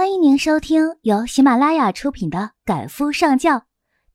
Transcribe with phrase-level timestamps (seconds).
[0.00, 3.56] 欢迎您收听由喜马拉雅出品的《赶夫上轿》，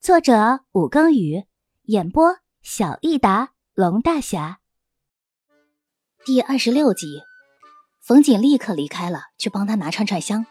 [0.01, 1.43] 作者武庚宇，
[1.83, 4.58] 演播小益达龙大侠。
[6.25, 7.21] 第二十六集，
[8.02, 10.48] 冯锦立刻离开了，去帮他拿串串香。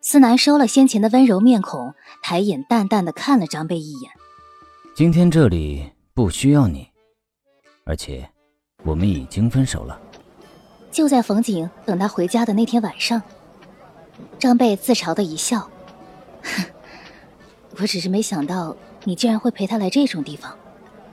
[0.00, 1.92] 思南收了先前的温柔面孔，
[2.22, 4.10] 抬眼淡淡的看了张贝一眼。
[4.94, 6.88] 今天这里不需要你，
[7.84, 8.26] 而且
[8.84, 10.00] 我们已经分手了。
[10.90, 13.20] 就在冯景等他回家的那天晚上。
[14.38, 15.60] 张贝自嘲的一笑
[16.42, 16.64] ：“哼
[17.78, 20.56] 我只是没想到你竟然会陪他来这种地方，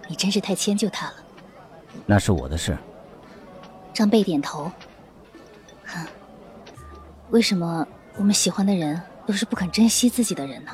[0.07, 1.13] 你真是太迁就他了。”
[2.05, 2.77] 那是我的事。
[3.93, 4.71] 张贝点头
[5.85, 6.05] ：“哼，
[7.29, 7.85] 为什么
[8.15, 10.71] 我们喜欢的人都是不肯珍惜自己的人呢？”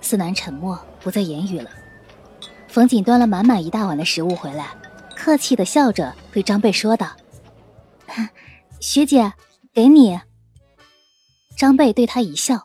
[0.00, 1.70] 思南沉默，不再言语了。
[2.68, 4.68] 冯锦端了满满一大碗的食物回来，
[5.14, 7.08] 客气的笑着对张贝说道
[8.80, 9.32] ：“学姐，
[9.72, 10.20] 给你。”
[11.60, 12.64] 张贝对他一笑，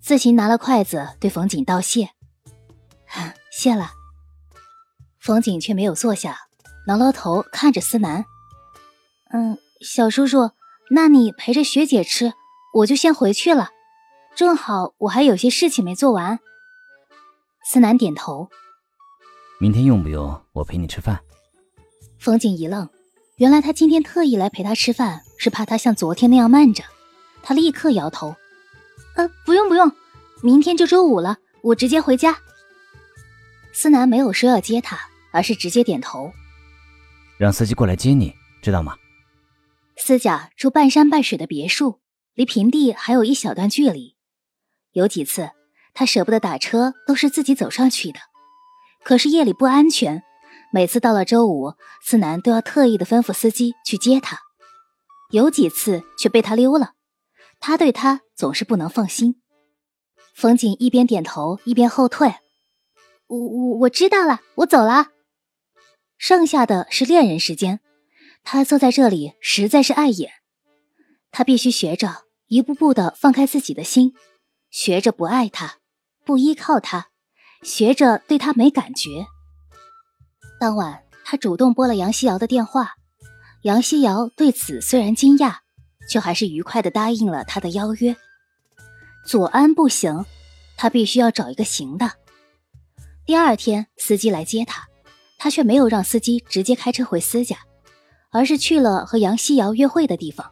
[0.00, 2.10] 自行拿了筷子对冯锦道谢
[3.50, 3.90] ：“谢了。”
[5.18, 6.38] 冯锦却没有坐下，
[6.86, 8.24] 挠挠头看着思南
[9.34, 10.52] ：“嗯，小叔叔，
[10.92, 12.32] 那你陪着学姐吃，
[12.74, 13.70] 我就先回去了。
[14.36, 16.38] 正好我还有些事情没做完。”
[17.68, 18.48] 思南点头
[19.58, 21.18] ：“明天用不用我陪你吃饭？”
[22.20, 22.88] 冯锦一愣，
[23.38, 26.84] 原来他今天特意来陪他吃饭，是怕他像昨天那样慢着。
[27.42, 28.36] 他立刻摇头
[29.16, 29.92] ：“呃，不用不用，
[30.42, 32.38] 明天就周五了，我直接回家。”
[33.72, 34.98] 思南没有说要接他，
[35.32, 36.32] 而是直接点头
[37.38, 38.96] ：“让司机过来接你，知道吗？”
[39.96, 42.00] 思家住半山半水的别墅，
[42.34, 44.16] 离平地还有一小段距离。
[44.92, 45.50] 有几次
[45.92, 48.20] 他舍不得打车，都是自己走上去的。
[49.04, 50.22] 可是夜里不安全，
[50.72, 54.38] 每次到了周五，思南都要特意的吩咐司机去接他。
[55.30, 56.92] 有几次却被他溜了。
[57.60, 59.40] 他对他总是不能放心。
[60.34, 62.34] 冯锦一边点头一边后退。
[63.26, 65.08] 我我我知道了，我走了。
[66.16, 67.80] 剩下的是恋人时间，
[68.42, 70.32] 他坐在这里实在是碍眼。
[71.30, 74.14] 他必须学着一步步的放开自己的心，
[74.70, 75.78] 学着不爱他，
[76.24, 77.08] 不依靠他，
[77.62, 79.26] 学着对他没感觉。
[80.58, 82.94] 当晚，他主动拨了杨希瑶的电话。
[83.62, 85.58] 杨希瑶对此虽然惊讶。
[86.08, 88.16] 却还是愉快的答应了他的邀约。
[89.24, 90.24] 左安不行，
[90.76, 92.12] 他必须要找一个行的。
[93.26, 94.88] 第二天，司机来接他，
[95.36, 97.58] 他却没有让司机直接开车回司家，
[98.30, 100.50] 而是去了和杨希瑶约会的地方，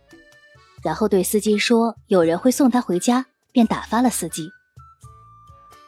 [0.82, 4.50] 然后对司机说有人会送他回家，便打发了司机。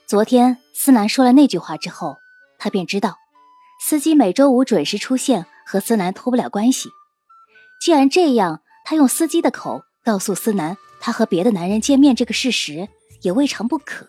[0.06, 2.16] 昨天思南说了那句话之后，
[2.58, 3.16] 他便知道，
[3.82, 6.88] 司机每周五准时出现和思南脱不了关系。
[7.82, 8.62] 既然这样。
[8.88, 12.88] 他用司机的口告诉思南，他和别的男人见面这个事实
[13.20, 14.06] 也未尝不可。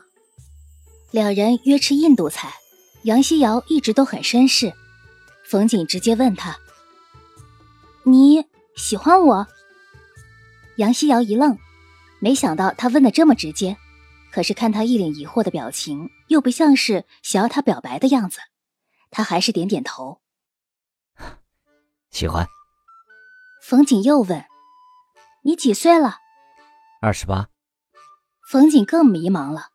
[1.11, 2.53] 两人约吃印度菜，
[3.03, 4.73] 杨希瑶一直都很绅士。
[5.43, 6.57] 冯锦直接问他
[8.07, 8.45] ：“你
[8.77, 9.47] 喜欢我？”
[10.79, 11.57] 杨希瑶一愣，
[12.21, 13.75] 没想到他问的这么直接，
[14.31, 18.39] 可是看他一脸疑惑的表情，又不像是想要他表白的样子，
[19.11, 20.21] 他还是点点头
[22.11, 22.47] ：“喜欢。”
[23.61, 24.45] 冯锦又问。
[25.43, 26.17] 你几岁了？
[27.01, 27.49] 二十八。
[28.49, 29.67] 冯锦更迷茫了，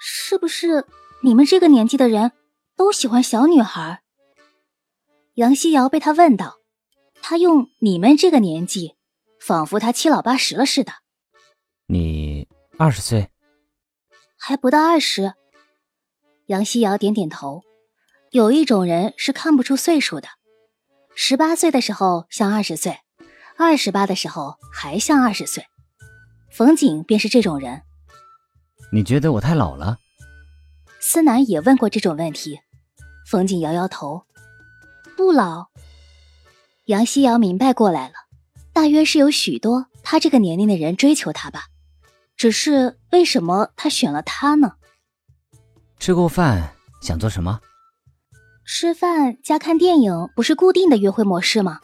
[0.00, 0.86] 是不是
[1.22, 2.32] 你们这个年纪的人
[2.76, 4.02] 都喜欢小女孩？
[5.34, 6.56] 杨希瑶被他问到，
[7.22, 8.96] 他用“你们这个年纪”，
[9.40, 10.92] 仿佛他七老八十了似的。
[11.86, 13.30] 你二十岁？
[14.36, 15.34] 还不到二十。
[16.46, 17.62] 杨希瑶点点头。
[18.30, 20.28] 有一种人是看不出岁数的，
[21.14, 22.98] 十八岁的时候像二十岁。
[23.56, 25.66] 二十八的时候还像二十岁，
[26.50, 27.82] 冯景便是这种人。
[28.92, 29.98] 你觉得我太老了？
[31.00, 32.60] 思南也问过这种问题，
[33.26, 34.24] 冯景摇摇头，
[35.16, 35.68] 不老。
[36.86, 38.14] 杨希瑶明白过来了，
[38.72, 41.66] 大约是有许多他这个年龄的人追求他吧，
[42.36, 44.74] 只是为什么他选了他呢？
[45.98, 47.60] 吃过饭想做什么？
[48.64, 51.80] 吃饭加看电影不是固定的约会模式吗？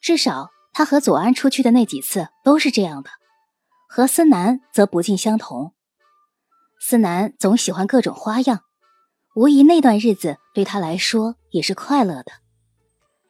[0.00, 0.50] 至少。
[0.76, 3.08] 他和左安出去的那几次都是这样的，
[3.88, 5.72] 和思南则不尽相同。
[6.78, 8.60] 思南总喜欢各种花样，
[9.34, 12.26] 无疑那段日子对他来说也是快乐的。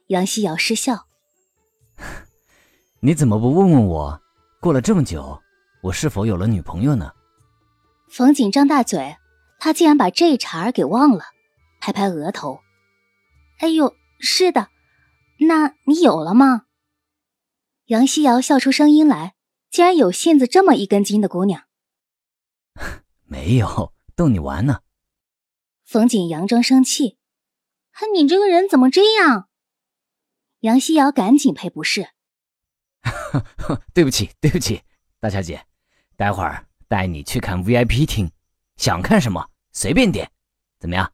[0.08, 1.06] 杨希瑶失笑
[2.98, 4.20] ：“你怎么不问问我，
[4.60, 5.40] 过了这么久，
[5.84, 7.12] 我是否有了女朋友呢？”
[8.10, 9.18] 冯锦张大嘴，
[9.60, 11.22] 他竟然把这茬儿给忘了，
[11.80, 12.58] 拍拍额头
[13.62, 14.66] ：“哎呦，是的，
[15.38, 16.62] 那你有了吗？”
[17.86, 19.36] 杨希瑶笑出声音来，
[19.70, 21.68] 竟然有性子这么一根筋的姑娘。
[23.22, 24.80] 没有逗你玩呢。
[25.84, 27.16] 冯景佯装生气
[27.94, 29.48] ：“哼，你这个人怎么这样？”
[30.60, 32.10] 杨希瑶赶紧赔不是
[33.94, 34.82] ：“对不起，对不起，
[35.20, 35.64] 大小姐，
[36.16, 38.32] 待会儿带你去看 VIP 厅，
[38.76, 40.32] 想看什么随便点，
[40.80, 41.12] 怎么样？”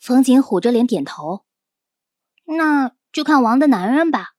[0.00, 1.44] 冯景虎着脸点头
[2.56, 4.30] ：“那就看王的男人吧。”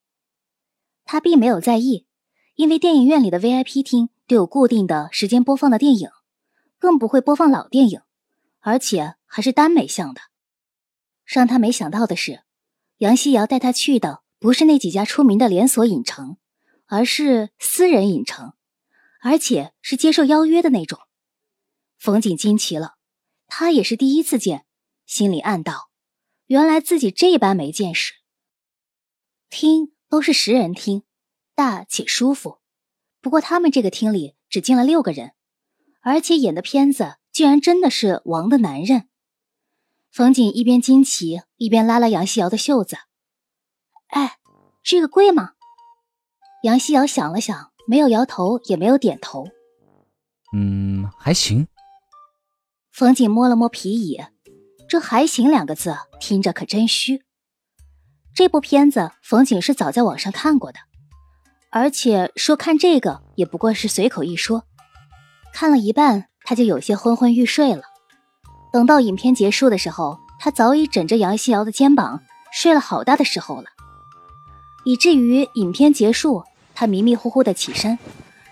[1.06, 2.08] 他并没有在意，
[2.56, 6.10] 因为电影院里的 VIP 厅都有固定的时间播放的电影，
[6.80, 8.02] 更不会播放老电影，
[8.60, 10.22] 而且还是耽美向的。
[11.24, 12.44] 让他没想到的是，
[12.98, 16.38] 杨希瑶带他去的不是那几家出名的连锁影城，
[16.88, 18.54] 而是私人影城，
[19.22, 21.00] 而且是接受邀约的那种。
[21.98, 22.96] 冯景惊奇了，
[23.48, 24.66] 他也是第一次见，
[25.06, 25.90] 心里暗道：
[26.46, 28.14] 原来自己这般没见识。
[29.50, 29.95] 听。
[30.16, 31.04] 都是十人厅，
[31.56, 32.60] 大且舒服。
[33.20, 35.34] 不过他们这个厅里只进了六个人，
[36.00, 39.10] 而且演的片子居然真的是王的男人。
[40.10, 42.96] 冯景一边惊奇，一边拉了杨希瑶的袖子
[44.08, 44.38] ：“哎，
[44.82, 45.56] 这个贵吗？”
[46.64, 49.50] 杨希瑶想了想，没有摇头，也没有点头。
[50.56, 51.68] “嗯，还行。”
[52.90, 54.22] 冯景摸了摸皮椅，
[54.88, 57.26] 这“还行”两个字听着可真虚。
[58.36, 60.80] 这部片子冯景是早在网上看过的，
[61.72, 64.66] 而且说看这个也不过是随口一说。
[65.54, 67.84] 看了一半，他就有些昏昏欲睡了。
[68.74, 73.68] 等到影片结束的时候，他早已枕着杨希瑶的肩膀睡了好大的时候了，
[74.84, 76.44] 以至于影片结束，
[76.74, 77.98] 他迷迷糊糊的起身，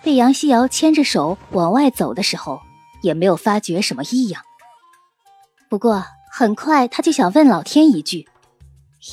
[0.02, 2.62] 被杨希瑶牵着手往外走的时候，
[3.02, 4.42] 也没有发觉什么异样。
[5.70, 8.30] 不过很快他就想问老天一句。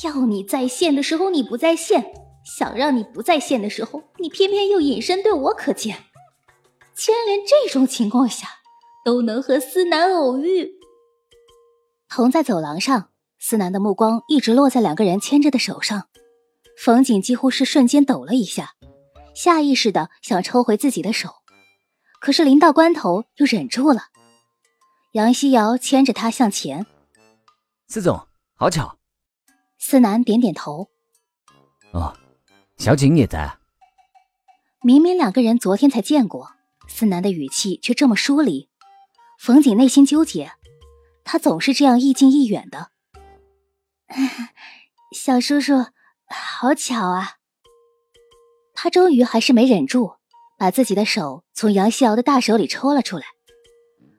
[0.03, 2.13] 要你在线的时候你不在线，
[2.45, 6.05] 想让你不在线的时候，你偏偏又隐身对我可见。
[6.95, 8.47] 竟然连这种情况下
[9.03, 10.71] 都能和思南偶遇。
[12.07, 16.07] 同在走廊上，思南的目光一直落在两个人牵着的手上。
[16.77, 18.75] 冯景几乎是瞬间抖了一下，
[19.35, 21.29] 下意识的想抽回自己的手，
[22.21, 24.05] 可是临到关头又忍住了。
[25.11, 26.85] 杨希瑶牵着他向前。
[27.87, 29.00] 司总，好巧。
[29.83, 30.89] 思南点点头。
[31.91, 32.15] 哦，
[32.77, 33.57] 小景也在。
[34.83, 36.51] 明明两个人昨天才见过，
[36.87, 38.69] 思南的语气却这么疏离。
[39.39, 40.51] 冯景内心纠结，
[41.23, 42.91] 他总是这样亦近亦远的。
[45.17, 45.87] 小叔叔，
[46.27, 47.37] 好巧啊！
[48.75, 50.13] 他终于还是没忍住，
[50.59, 53.25] 把自己的手从杨希瑶的大手里抽了出来。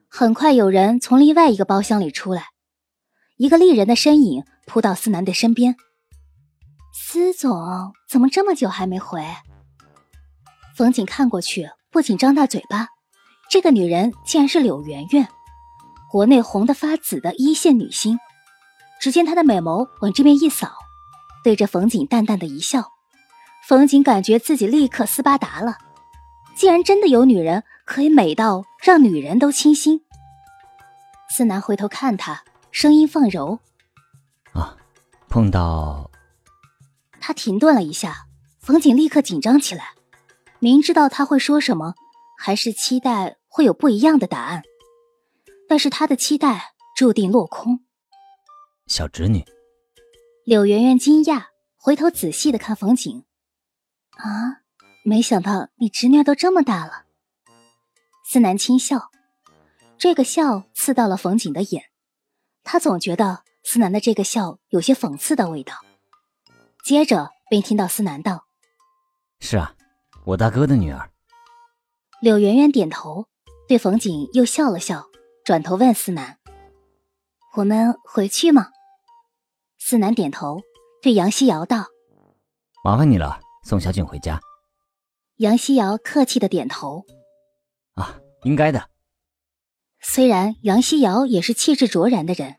[0.09, 2.49] 很快，有人从另外一个包厢里出来，
[3.37, 4.43] 一个丽人的身影。
[4.65, 5.75] 扑到思南的身边，
[6.93, 9.23] 司总怎么这么久还没回？
[10.75, 12.87] 冯景看过去，不仅张大嘴巴，
[13.49, 15.27] 这个女人竟然是柳媛媛，
[16.11, 18.17] 国内红的发紫的一线女星。
[18.99, 20.71] 只见她的美眸往这边一扫，
[21.43, 22.89] 对着冯景淡淡的一笑。
[23.67, 25.77] 冯景感觉自己立刻斯巴达了，
[26.55, 30.01] 竟然真的有女人可以美到让女人都倾心。
[31.29, 33.59] 思南回头看他，声音放柔。
[35.33, 36.11] 碰到，
[37.19, 38.27] 他停顿了一下，
[38.59, 39.95] 冯景立刻紧张起来，
[40.59, 41.95] 明知道他会说什么，
[42.37, 44.61] 还是期待会有不一样的答案，
[45.67, 47.79] 但是他的期待注定落空。
[48.85, 49.43] 小侄女，
[50.45, 51.45] 柳媛媛惊讶，
[51.77, 53.25] 回头仔细的看冯景，
[54.11, 54.61] 啊，
[55.03, 57.05] 没想到你侄女都这么大了。
[58.23, 59.09] 思南轻笑，
[59.97, 61.85] 这个笑刺到了冯景的眼，
[62.63, 63.41] 他总觉得。
[63.63, 65.73] 思南的这个笑有些讽刺的味道，
[66.83, 68.45] 接着便听到思南道
[69.39, 69.73] ：“是啊，
[70.25, 71.09] 我大哥的女儿。”
[72.21, 73.27] 柳媛媛点头，
[73.67, 75.07] 对冯景又笑了笑，
[75.45, 76.37] 转头问思南
[77.55, 78.69] ：“我们回去吗？”
[79.79, 80.61] 思南点头，
[81.01, 81.85] 对杨希瑶道
[82.83, 84.39] ：“麻烦你了，送小景回家。”
[85.37, 87.05] 杨希瑶客气的点头
[87.95, 88.89] ：“啊，应该的。”
[89.99, 92.57] 虽然杨希瑶也是气质卓然的人。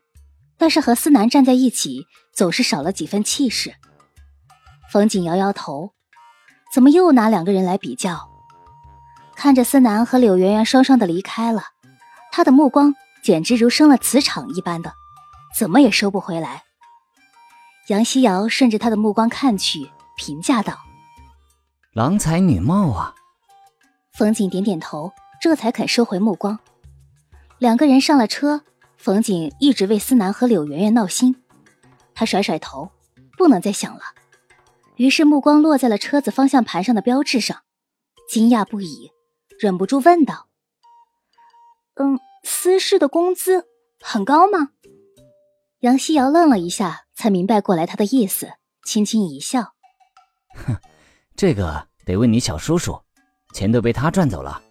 [0.57, 3.73] 但是和思南站在一起，总是少了几分气势。
[4.91, 5.91] 冯景摇摇头，
[6.73, 8.29] 怎么又拿两个人来比较？
[9.35, 11.63] 看着思南和柳媛媛双双的离开了，
[12.31, 14.93] 他的目光简直如生了磁场一般的，
[15.57, 16.63] 怎么也收不回来。
[17.87, 20.77] 杨希瑶顺着他的目光看去，评价道
[21.93, 23.13] ：“郎才女貌啊。”
[24.13, 26.57] 冯景点点头，这才肯收回目光。
[27.57, 28.63] 两个人上了车。
[29.05, 31.35] 冯景一直为思南和柳媛媛闹心，
[32.15, 32.89] 他甩甩头，
[33.37, 34.01] 不能再想了。
[34.95, 37.61] 于是目光落在了车子方向盘上的标志上，
[38.27, 39.11] 惊讶不已，
[39.59, 40.47] 忍不住问道
[42.01, 43.67] ：“嗯，私事的工资
[44.01, 44.71] 很高吗？”
[45.81, 49.75] 杨希瑶愣了一下，才明白过来他的意思，轻轻一笑
[50.65, 50.75] ：“哼，
[51.35, 52.99] 这个得问你小叔叔，
[53.53, 54.63] 钱都被他赚走了。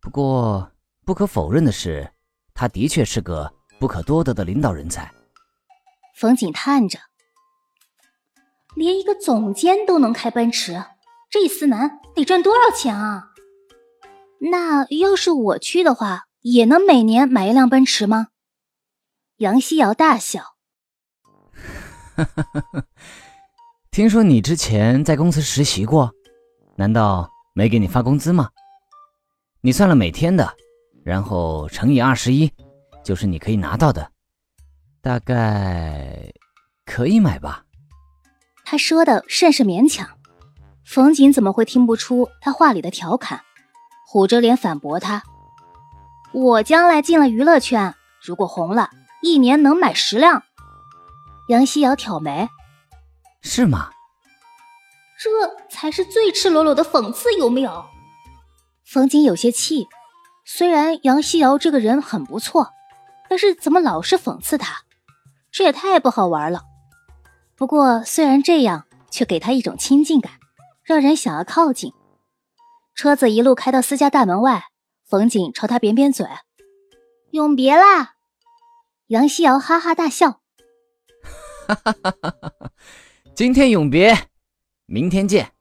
[0.00, 0.70] 不过
[1.04, 2.12] 不可否认的是，
[2.58, 5.08] 他的确是个不可多得的领导人才。”
[6.18, 6.98] 冯景叹着
[8.74, 10.82] ：“连一个总监都能开奔驰，
[11.30, 13.28] 这思南得赚多少钱啊？
[14.40, 18.26] 那要是我去的话，也能每年买一辆奔驰吗？”
[19.38, 20.56] 杨希瑶大笑
[23.92, 26.12] ：“听说你之前在公司实习过，
[26.74, 28.50] 难道没给你发工资吗？
[29.60, 30.56] 你算了每天的，
[31.08, 32.52] 然后乘以二十一，
[33.02, 34.12] 就是你可以拿到的，
[35.00, 36.30] 大概
[36.84, 37.64] 可以买吧？”
[38.62, 40.06] 他说的甚是勉强，
[40.84, 43.40] 冯锦怎么会听不出他话里的调侃？
[44.06, 45.22] 虎着脸反驳他
[46.34, 50.44] ：“我将来进了娱乐圈，如果红了。”一年能买十辆，
[51.48, 52.48] 杨希瑶挑眉，
[53.40, 53.90] 是吗？
[55.18, 55.30] 这
[55.68, 57.84] 才是最赤裸裸的讽刺，有没有？
[58.84, 59.88] 冯瑾有些气，
[60.50, 62.72] 虽然杨希瑶这个人很不错，
[63.28, 64.78] 但是怎么老是讽刺他？
[65.52, 66.62] 这也太不好玩了。
[67.54, 70.32] 不过虽然这样，却给他一种亲近感，
[70.82, 71.92] 让人想要靠近。
[72.94, 74.64] 车子一路开到私家大门外，
[75.04, 76.26] 冯景朝他扁扁嘴
[77.32, 78.14] ：“永别啦。”
[79.08, 80.40] 杨希瑶哈哈大笑，
[81.68, 82.70] 哈哈哈哈哈！
[83.34, 84.28] 今天永别，
[84.86, 85.52] 明天见。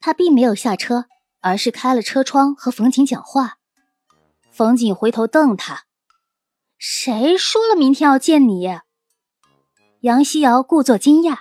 [0.00, 1.04] 他并没有下车，
[1.40, 3.58] 而是开了车窗和冯景讲话。
[4.50, 5.84] 冯景回头瞪他
[6.76, 8.80] ：“谁说了明天要见你？”
[10.00, 11.38] 杨希瑶故作惊讶：“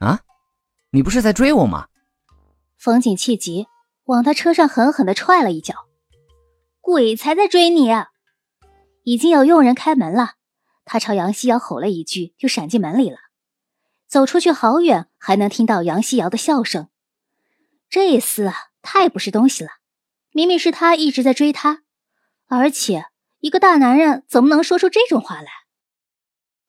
[0.00, 0.20] 啊，
[0.90, 1.88] 你不是在追我吗？”
[2.76, 3.66] 冯景气急，
[4.04, 5.74] 往他车上狠狠的踹了一脚
[6.80, 7.90] ：“鬼才在追你！”
[9.04, 10.34] 已经有佣人开门了，
[10.84, 13.18] 他朝杨希瑶吼了一句，就闪进门里了。
[14.06, 16.88] 走出去好远，还能听到杨希瑶的笑声。
[17.88, 19.70] 这厮啊，太不是东西了！
[20.32, 21.82] 明明是他一直在追她，
[22.54, 23.06] 而且
[23.40, 25.48] 一个大男人怎么能说出这种话来？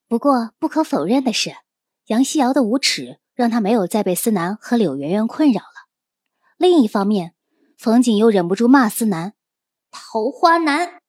[0.08, 1.58] 不过不可否认的是，
[2.06, 5.90] 杨希瑶的无耻让他没有再被思南和柳媛媛困扰了。
[6.56, 7.36] 另一方面，
[7.78, 9.34] 冯景又忍不住骂思南
[9.92, 11.02] ：“桃花男。”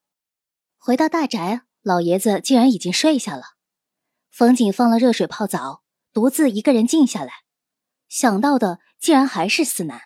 [0.76, 3.54] 回到大宅，老爷子竟然已经睡下了。
[4.33, 7.33] 冯景放了热水泡澡，独自一个人静下来，
[8.09, 10.00] 想到的竟然还是思南。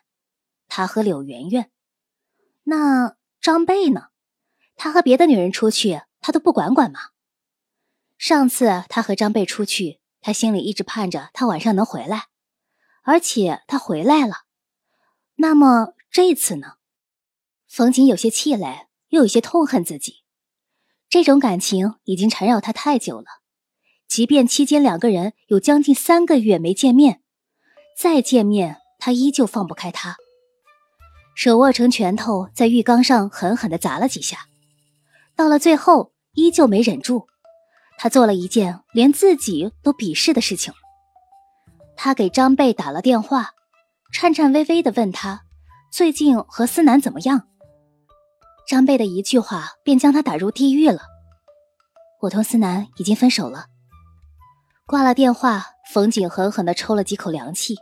[0.66, 1.70] 他和柳媛媛，
[2.64, 4.07] 那张贝呢？
[4.78, 7.00] 他和别的女人出去，他都不管管吗？
[8.16, 12.28] 上次他和张贝出去，他心里一直盼着他晚上能回来，
[13.02, 14.44] 而且他回来了。
[15.35, 16.75] 那么这次呢？
[17.68, 20.25] 冯瑾有些气馁，又有些痛恨自己。
[21.11, 23.26] 这种感情已经缠绕他太久了，
[24.06, 27.23] 即便期间两个人有将近三个月没见面，
[27.97, 30.16] 再见面他依旧放不开他。
[31.35, 34.47] 手握成拳头，在浴缸上狠狠地砸了几下，
[35.38, 37.28] 到了最后依旧没忍住，
[37.97, 40.75] 他做了一件连自己都鄙视的事情。
[41.97, 43.50] 他给张贝打了电话，
[44.12, 45.42] 颤颤巍巍地问他
[45.92, 47.47] 最近和思南怎么样。
[48.68, 51.02] 张贝的一句话便将他打入地狱了。
[52.21, 53.66] 我同思南已经分手了。
[54.88, 57.76] 挂了电话，冯景狠狠地抽了几口凉气。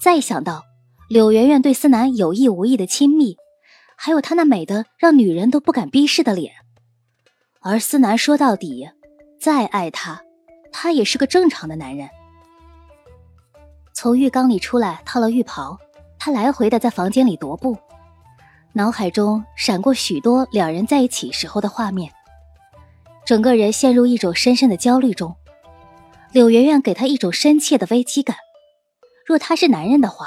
[0.00, 0.62] 再想到
[1.10, 3.36] 柳媛媛对思南有意无意的亲密，
[3.96, 6.52] 还有他那美的让女人都不敢逼视的脸，
[7.60, 8.88] 而思南说到底，
[9.40, 10.22] 再爱他，
[10.72, 12.08] 他也是个正常的男人。
[13.94, 15.78] 从浴缸里出来，套了浴袍，
[16.18, 17.76] 他来回的在房间里踱步。
[18.72, 22.12] 脑海中闪过许多两人在一起时候的画面，
[23.24, 25.36] 整个人陷入一种深深的焦虑中。
[26.32, 28.36] 柳媛媛给他一种深切的危机感，
[29.24, 30.26] 若他是男人的话，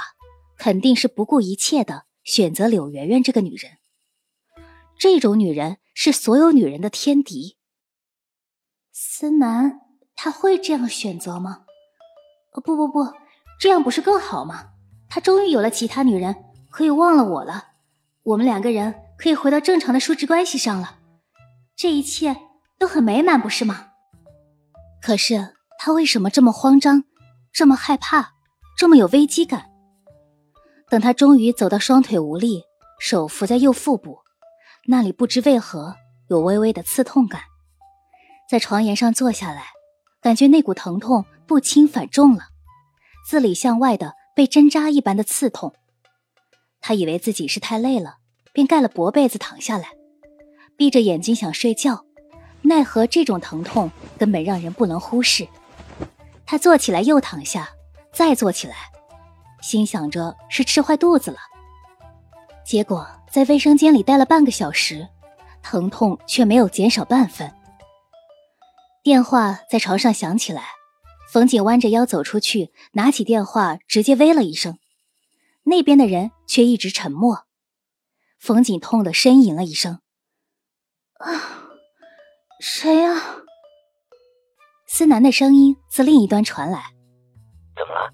[0.58, 3.78] 肯定是不顾一切的选择柳媛媛这个女人。
[5.00, 7.56] 这种女人是所有女人的天敌。
[8.92, 9.80] 思南
[10.14, 11.64] 他会这样选择吗？
[12.54, 13.14] 不不不，
[13.62, 14.72] 这样不是更好吗？
[15.08, 16.36] 他终于有了其他女人，
[16.70, 17.68] 可以忘了我了。
[18.24, 21.00] 我们两个人可以回到正常的叔侄关系上了，
[21.78, 22.36] 这一切
[22.78, 23.92] 都很美满，不是吗？
[25.02, 27.06] 可是他为什么这么慌张，
[27.54, 28.34] 这么害怕，
[28.78, 29.70] 这么有危机感？
[30.90, 32.64] 等他终于走到双腿无力，
[33.00, 34.20] 手扶在右腹部，
[34.86, 35.96] 那里不知为何
[36.30, 37.42] 有微微的刺痛感，
[38.50, 39.66] 在床沿上坐下来，
[40.22, 42.46] 感觉那股疼痛不轻反重了，
[43.28, 45.74] 自里向外的被针扎一般的刺痛。
[46.80, 48.18] 他以为自己是太累了，
[48.54, 49.90] 便盖了薄被子躺下来，
[50.78, 52.06] 闭着眼睛想睡觉，
[52.62, 55.46] 奈何这种疼痛根本让人不能忽视。
[56.46, 57.70] 他坐起来又躺下，
[58.14, 58.76] 再坐起来，
[59.68, 61.38] 心想着是吃坏肚子了。
[62.66, 65.06] 结果在卫生间里待了半个小时，
[65.62, 67.54] 疼痛却没有减少半分。
[69.04, 70.70] 电话在床上响起来，
[71.34, 74.78] 冯景弯着腰走出去，拿起电话直接喂了一声。
[75.64, 77.46] 那边的人却一直沉默。
[78.40, 80.00] 冯景痛的呻吟了一声
[81.20, 81.30] ：“啊，
[82.62, 83.44] 谁啊？”
[84.88, 86.94] 思南的声音自另一端传来
[87.76, 88.14] ：“怎么了？”“，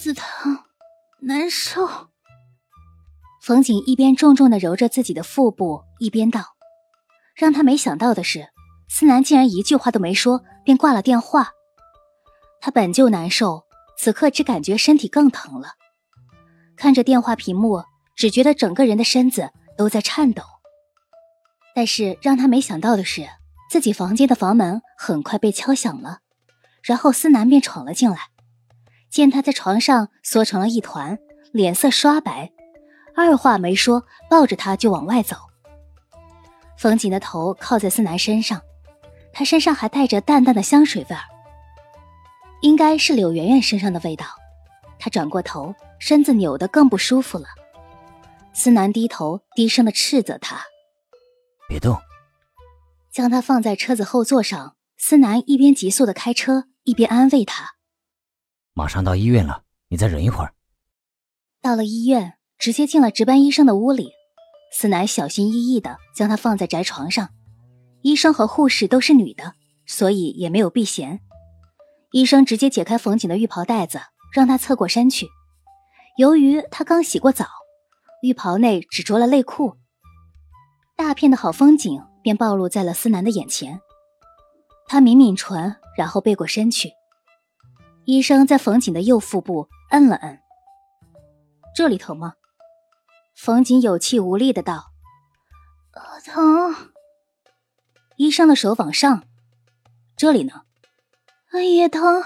[0.00, 0.64] 子疼，
[1.20, 2.08] 难受。”
[3.44, 6.56] 冯景一边重重的揉着自己的腹部，一边道。
[7.34, 8.48] 让他没想到的是，
[8.88, 11.50] 思南竟然一句话都没说，便挂了电话。
[12.62, 13.64] 他本就难受，
[13.98, 15.74] 此刻只感觉身体更疼了。
[16.76, 17.84] 看着电话屏幕，
[18.16, 20.42] 只觉得整个人的身子都在颤抖。
[21.74, 23.28] 但是让他没想到的是，
[23.70, 26.20] 自己房间的房门很快被敲响了，
[26.82, 28.18] 然后思南便闯了进来。
[29.10, 31.18] 见他在床上缩成了一团，
[31.52, 32.50] 脸色刷白，
[33.16, 35.36] 二话没说，抱着他就往外走。
[36.78, 38.62] 冯瑾的头靠在思南身上，
[39.32, 41.22] 他身上还带着淡淡的香水味儿，
[42.62, 44.24] 应该是柳媛媛身上的味道。
[44.98, 47.46] 他转过头，身子扭得更不舒服了。
[48.52, 50.60] 思南低头低声的斥责他
[51.68, 51.98] ：“别动。”
[53.10, 54.76] 将他放在车子后座上。
[55.02, 57.76] 思南一边急速的开车，一边安慰他
[58.80, 60.54] ：“马上到医院了，你再忍一会儿。”
[61.60, 64.12] 到了医院，直接进了值班医生的屋里。
[64.72, 67.28] 思南小心翼翼地将他放在宅床上，
[68.00, 69.52] 医生和护士都是女的，
[69.84, 71.20] 所以也没有避嫌。
[72.12, 74.00] 医生直接解开冯景的浴袍带子，
[74.32, 75.28] 让他侧过身去。
[76.16, 77.44] 由于他刚洗过澡，
[78.22, 79.76] 浴袍内只着了内裤，
[80.96, 83.80] 大片的好风景便暴露在了思南的眼前。
[84.86, 86.92] 他抿抿唇，然后背过身去。
[88.10, 90.40] 医生在冯瑾的右腹部摁了摁，
[91.76, 92.34] 这里疼吗？
[93.36, 94.90] 冯瑾有气无力的道
[96.26, 96.90] ：“疼。”
[98.18, 99.22] 医生的手往上，
[100.16, 100.62] 这里呢，
[101.52, 102.24] 也疼。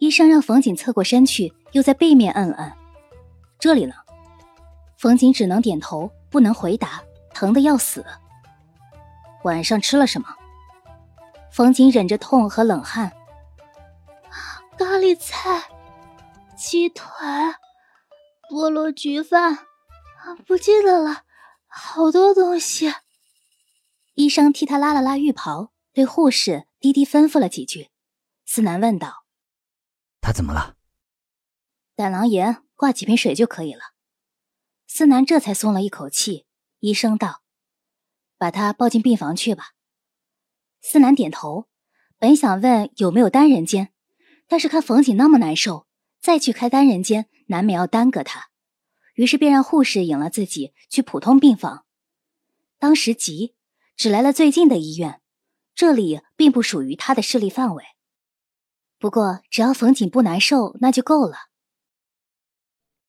[0.00, 2.72] 医生让冯瑾侧过身去，又在背面摁了摁，
[3.60, 3.94] 这里呢。
[4.96, 7.00] 冯瑾只能点头，不能回答，
[7.32, 8.04] 疼的要死。
[9.44, 10.26] 晚上吃了什么？
[11.52, 13.12] 冯瑾忍着痛和冷汗，
[14.78, 15.68] 咖喱菜、
[16.56, 17.04] 鸡腿、
[18.48, 19.66] 菠萝焗饭。
[20.46, 21.24] 不记得了，
[21.66, 22.94] 好多东西。
[24.14, 27.90] 医生替他拉了拉浴袍，对护士低低吩咐了几句。
[28.46, 29.24] 思南问道
[30.22, 30.76] ：“他怎么了？”
[31.96, 33.80] 胆囊炎，挂几瓶水就可以了。
[34.86, 36.46] 思南这才松了一口气。
[36.78, 37.42] 医生道
[38.38, 39.72] ：“把他抱进病房去吧。”
[40.80, 41.66] 思南点头，
[42.16, 43.92] 本想问有没有单人间，
[44.48, 45.86] 但是看冯景那么难受，
[46.20, 48.48] 再去开单人间难免要耽搁他。
[49.14, 51.84] 于是便让护士引了自己去普通病房。
[52.78, 53.54] 当时急，
[53.96, 55.20] 只来了最近的医院，
[55.74, 57.84] 这里并不属于他的势力范围。
[58.98, 61.36] 不过只要冯景不难受，那就够了。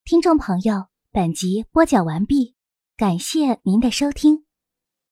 [0.03, 2.55] 听众朋友，本集播讲完毕，
[2.97, 4.48] 感谢您的收听。